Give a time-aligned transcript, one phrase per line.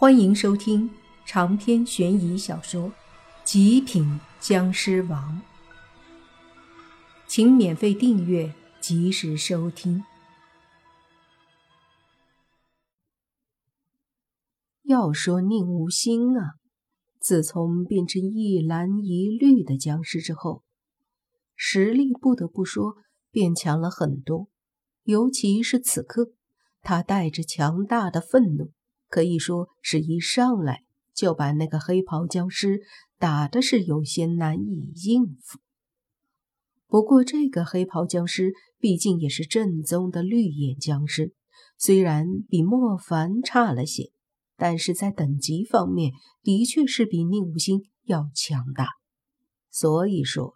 [0.00, 0.88] 欢迎收听
[1.26, 2.88] 长篇悬疑小说
[3.42, 5.42] 《极品僵尸王》，
[7.26, 10.04] 请免费订阅，及时收听。
[14.84, 16.52] 要说宁无心啊，
[17.18, 20.62] 自从变成一蓝一绿的僵尸之后，
[21.56, 22.94] 实力不得不说
[23.32, 24.46] 变强了很多，
[25.02, 26.30] 尤其是此刻，
[26.82, 28.70] 他带着强大的愤怒。
[29.08, 32.82] 可以说是一上来就把那个黑袍僵尸
[33.18, 35.58] 打的是有些难以应付。
[36.86, 41.34] 不过这个黑袍僵尸毕竟也是正宗的绿眼僵尸，
[41.76, 44.12] 虽然比莫凡差了些，
[44.56, 48.88] 但是在等级方面的确是比宁无心要强大。
[49.70, 50.54] 所以说，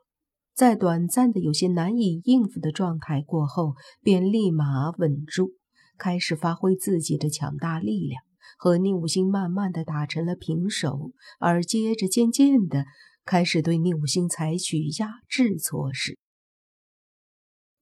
[0.54, 5.52] 在短暂的有些难以应付的状态过后，便立马稳住，
[5.98, 8.22] 开始发挥自己的强大力量。
[8.58, 12.84] 和宁武星慢慢的打成了平手，而接着渐渐的
[13.24, 16.18] 开始对宁武星采取压制措施。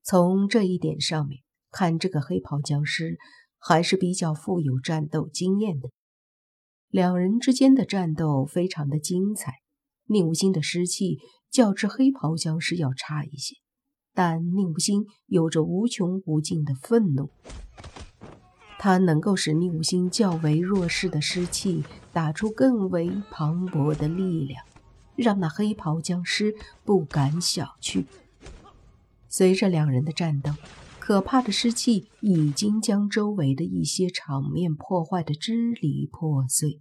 [0.02, 3.18] 从这一点上面看，这个黑袍僵尸
[3.58, 5.90] 还是比较富有战斗经验的。
[6.88, 9.54] 两人之间的战斗非常的精彩。
[10.06, 11.18] 宁武星的尸气
[11.52, 13.54] 较之黑袍僵尸要差一些，
[14.12, 17.30] 但宁武星有着无穷无尽的愤怒。
[18.82, 24.64] 他能够使宁武星较为弱势的尸气打出更为磅礴的力量，
[25.16, 28.06] 让那黑袍僵尸不敢小觑。
[29.28, 30.52] 随着两人的战斗，
[30.98, 36.80] 可怕的尸气已经将周围的一些场面破坏的支离破碎。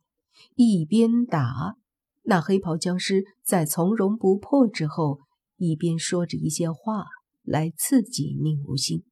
[0.55, 1.75] 一边打，
[2.23, 5.19] 那黑袍僵尸在从容不迫之后，
[5.57, 7.07] 一边说着一些话
[7.43, 9.03] 来刺激宁无心。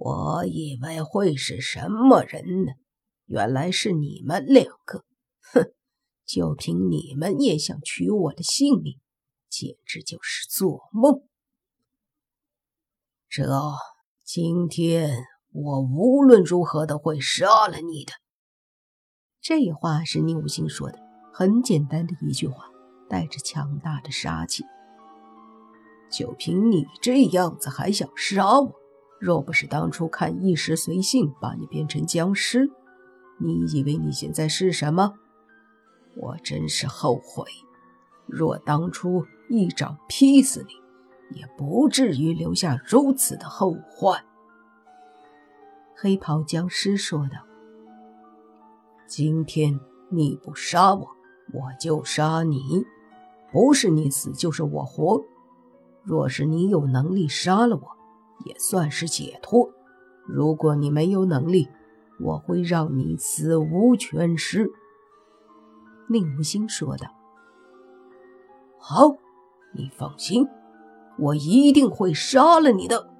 [0.00, 2.72] 我以为会是什么人呢？
[3.26, 5.04] 原来是你们两个！
[5.52, 5.72] 哼，
[6.24, 9.00] 就凭你们也想取我的性命，
[9.48, 11.22] 简直就是做梦！
[13.28, 13.44] 这
[14.24, 18.12] 今天我无论如何都会杀了你的。
[19.40, 20.98] 这话是宁无心说的，
[21.32, 22.70] 很简单的一句话，
[23.08, 24.64] 带着强大的杀气。
[26.08, 28.74] 就凭你这样子还想杀我？
[29.18, 32.70] 若不是当初看一时随性把你变成僵尸，
[33.38, 35.14] 你以为你现在是什么？
[36.14, 37.44] 我真是后悔，
[38.26, 44.24] 若当初一掌劈死你，也不至于留下如此的后患。
[45.96, 47.44] 黑袍僵尸说道
[49.08, 49.80] ：“今天
[50.10, 51.08] 你不杀我，
[51.52, 52.84] 我就杀你，
[53.52, 55.24] 不是你死就是我活。
[56.04, 57.97] 若是你有能力杀了我。”
[58.44, 59.70] 也算是解脱。
[60.26, 61.68] 如果你没有能力，
[62.20, 64.70] 我会让你死无全尸。”
[66.08, 67.06] 宁无心说道。
[68.78, 69.16] “好，
[69.74, 70.46] 你放心，
[71.18, 73.10] 我一定会杀了你的。”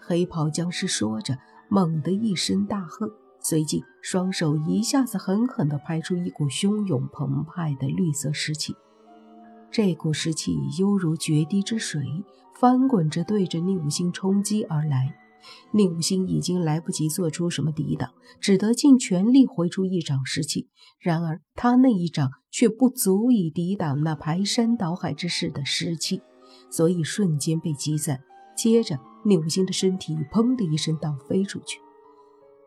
[0.00, 8.76] 黑袍僵尸说着，猛地一声大喝，随即双手一下子狠狠地拍出一股汹涌澎湃的绿色湿气。
[9.76, 12.02] 这股湿气犹如决堤之水，
[12.58, 15.14] 翻滚着对着宁武星冲击而来。
[15.70, 18.10] 宁武星已经来不及做出什么抵挡，
[18.40, 20.70] 只得尽全力挥出一掌湿气。
[20.98, 26.22] 然而他那一掌却不足以抵挡那排山倒海之势的湿气，
[26.70, 28.22] 所以瞬间被击散。
[28.56, 31.78] 接着，宁武星的身体砰的一声倒飞出去。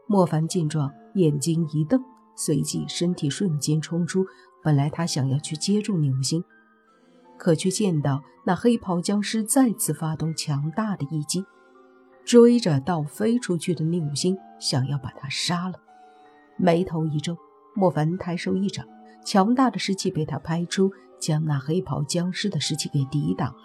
[0.06, 2.00] 莫凡见状，眼睛一瞪，
[2.36, 4.28] 随即身体瞬间冲出。
[4.64, 6.44] 本来他想要去接住宁武星。
[7.40, 11.44] 可却见到那黑袍僵尸再次发动强大的一击，
[12.26, 15.80] 追着倒飞出去的宁武星，想要把他杀了。
[16.58, 17.38] 眉头一皱，
[17.74, 18.86] 莫凡抬手一掌，
[19.26, 23.64] 强大的尸气被他拍出，将那黑袍僵尸的尸气给抵挡了。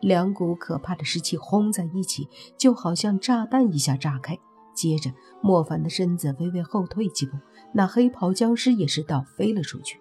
[0.00, 4.38] 两股可怕的尸气轰在一起，就好像炸弹一下炸开。
[4.74, 5.10] 接着，
[5.42, 7.36] 莫凡的身子微微后退几步，
[7.74, 10.00] 那黑袍僵尸也是倒飞了出去。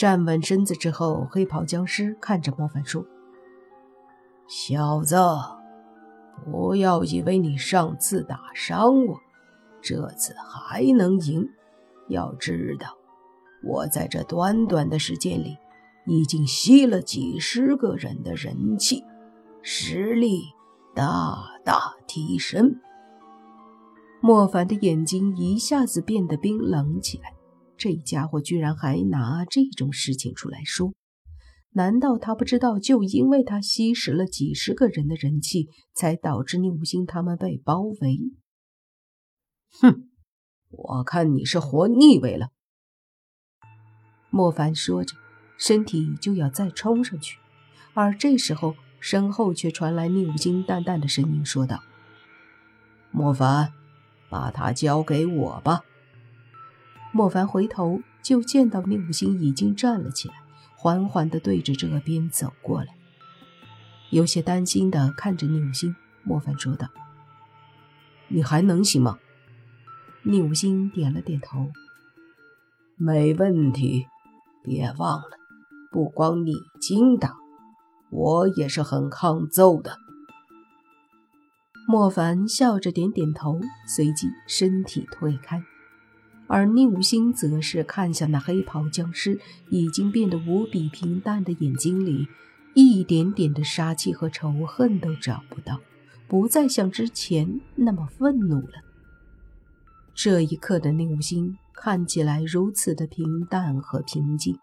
[0.00, 3.04] 站稳身子之后，黑袍僵尸看着莫凡说
[4.48, 5.14] ：“小子，
[6.42, 9.20] 不要以为你上次打伤我，
[9.82, 11.46] 这次还能赢。
[12.08, 12.96] 要知道，
[13.62, 15.58] 我在这短短的时间里，
[16.06, 19.04] 已经吸了几十个人的人气，
[19.60, 20.44] 实力
[20.94, 22.80] 大大提升。”
[24.22, 27.34] 莫凡的眼睛一下子变得冰冷起来。
[27.80, 30.92] 这家伙居然还拿这种事情出来说，
[31.70, 32.78] 难道他不知道？
[32.78, 38.18] 就因为他吸食了几十个人的人气，才导致宁无心他们被包围。
[39.80, 40.10] 哼，
[40.68, 42.50] 我看你是活腻味了。”
[44.28, 45.16] 莫凡说着，
[45.56, 47.38] 身体就要再冲上去，
[47.94, 51.82] 而这时候身后却传来宁武星淡淡的声音说道
[53.10, 53.72] ：“莫凡，
[54.28, 55.80] 把他交给我吧。”
[57.12, 60.34] 莫凡回头就见到宁武星已经站了起来，
[60.76, 62.94] 缓缓地对着这边走过来，
[64.10, 65.94] 有些担心地看着宁武星。
[66.22, 66.88] 莫凡说道
[68.28, 69.18] ：“你还能行吗？”
[70.22, 71.70] 宁武星点了点头
[72.96, 74.06] ：“没问题。
[74.62, 75.30] 别忘了，
[75.90, 77.34] 不光你精打，
[78.10, 79.96] 我也是很抗揍的。”
[81.88, 83.58] 莫凡笑着点点头，
[83.88, 85.62] 随即身体退开。
[86.52, 89.38] 而宁无心则是看向那黑袍僵尸，
[89.68, 92.26] 已经变得无比平淡的眼睛里，
[92.74, 95.80] 一点点的杀气和仇恨都找不到，
[96.26, 98.82] 不再像之前那么愤怒了。
[100.12, 104.58] 这一刻的宁无心看起来如此的平淡和平静，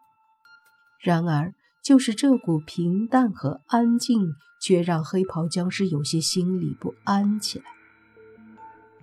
[0.99, 7.65] 然而就是这股平淡和安静，却让黑袍僵尸有些心里不安起来。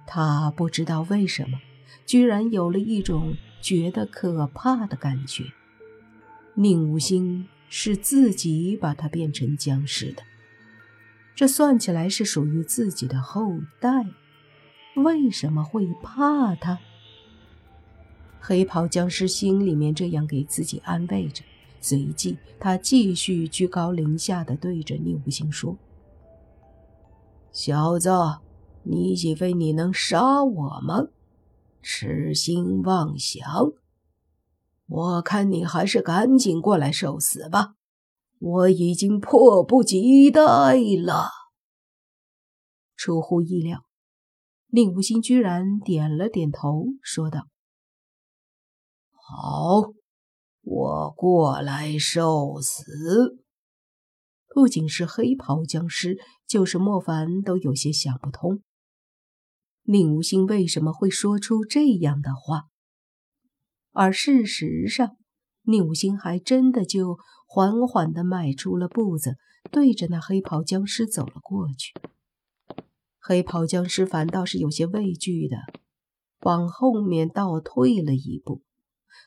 [0.07, 1.59] 他不知道为什么。
[2.07, 5.45] 居然有了一种觉得可怕的感觉。
[6.55, 10.23] 宁无心是自己把他变成僵尸的，
[11.35, 14.07] 这算起来是属于自己的后代，
[14.95, 16.79] 为什么会怕他？
[18.41, 21.43] 黑袍僵尸心里面这样给自己安慰着，
[21.81, 25.77] 随即他继续居高临下的对着宁无心说
[27.51, 28.11] ：“小子，
[28.83, 31.09] 你以为你能杀我吗？”
[31.85, 33.45] 痴心妄想！
[34.87, 37.75] 我看你还是赶紧过来受死吧，
[38.39, 40.41] 我已经迫不及待
[41.05, 41.29] 了。
[42.97, 43.85] 出乎意料，
[44.69, 47.49] 令无心居然点了点头，说道
[49.13, 49.93] ：“好，
[50.63, 53.37] 我过来受死。”
[54.49, 56.17] 不仅是黑袍僵尸，
[56.47, 58.63] 就是莫凡都有些想不通。
[59.87, 62.69] 宁无心为什么会说出这样的话？
[63.93, 65.19] 而事实上，
[65.63, 69.37] 宁无心还真的就缓缓地迈出了步子，
[69.71, 71.93] 对着那黑袍僵尸走了过去。
[73.21, 75.59] 黑袍僵尸反倒是有些畏惧的，
[76.41, 78.63] 往后面倒退了一步，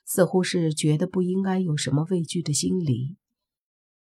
[0.05, 3.15] 似乎是觉得不应该有什么畏惧的心理，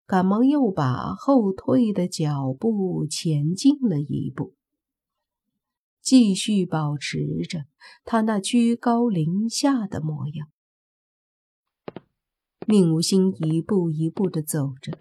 [0.06, 4.56] 赶忙又把后退的脚步前进了一步。
[6.04, 7.64] 继续保持着
[8.04, 10.50] 他那居高临下的模样。
[12.68, 14.98] 宁无心一步一步的走着，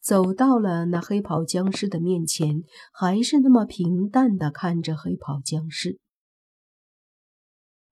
[0.00, 5.98] 走到了那黑袍僵尸的面前，还是那么平淡的看着黑袍僵尸。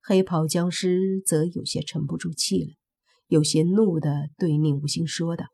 [0.02, 2.72] 黑袍僵尸则有些沉不住气了，
[3.26, 5.46] 有些怒的对宁无心说道：“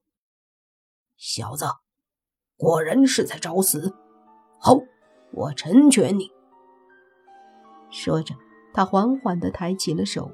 [1.19, 1.67] 小子，
[2.57, 3.95] 果然是在找死！
[4.61, 4.79] 好，
[5.33, 6.31] 我成全你。”
[7.91, 8.35] 说着，
[8.73, 10.31] 他缓缓地抬起了手，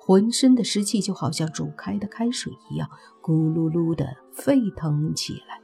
[0.00, 2.88] 浑身的湿气就好像煮开的开水一样，
[3.22, 5.60] 咕噜噜地沸腾起来。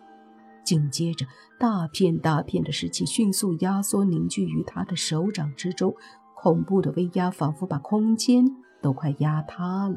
[0.64, 1.26] 紧接着，
[1.58, 5.94] 大片大片的湿气迅速压缩凝聚于他的手掌之中，
[6.36, 8.44] 恐怖的威压仿佛把空间
[8.80, 9.96] 都快压塌了。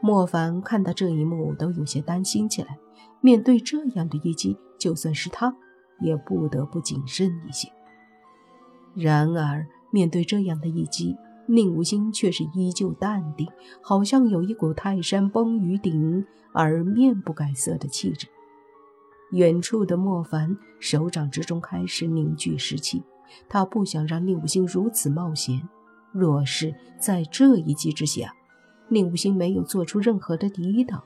[0.00, 2.78] 莫凡看到这一幕，都有些担心起来。
[3.20, 5.54] 面对这样的一击，就算是他，
[6.00, 7.68] 也不得不谨慎一些。
[9.00, 13.46] 然而，面对这样的一击，宁无心却是依旧淡定，
[13.80, 18.26] 好像有一股泰山崩于顶而面不改色的气质。
[19.30, 23.04] 远处的莫凡手掌之中开始凝聚湿气，
[23.48, 25.68] 他不想让宁无心如此冒险。
[26.10, 28.34] 若是在这一击之下，
[28.88, 31.04] 宁无心没有做出任何的抵挡，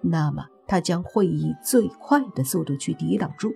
[0.00, 3.52] 那么他将会以最快的速度去抵挡住，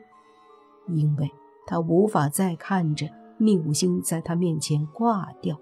[0.89, 1.31] 因为
[1.67, 3.07] 他无法再看着。
[3.39, 5.61] 宁无星在他面前挂掉，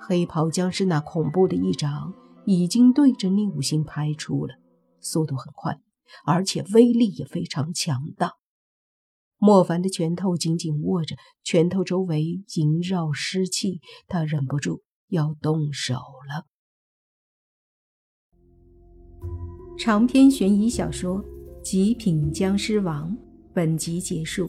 [0.00, 2.12] 黑袍僵尸那恐怖的一掌
[2.44, 4.54] 已经对着宁无心拍出了，
[5.00, 5.80] 速度很快，
[6.24, 8.32] 而且威力也非常强大。
[9.38, 11.14] 莫凡的拳头紧紧握着，
[11.44, 16.46] 拳头周围萦绕湿气，他忍不住要动手了。
[19.78, 21.22] 长篇悬疑小说
[21.60, 23.12] 《极品僵尸王》
[23.52, 24.48] 本集结束。